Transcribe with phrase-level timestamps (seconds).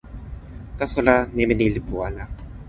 [0.79, 2.23] taso la, nimi ni li pu ala.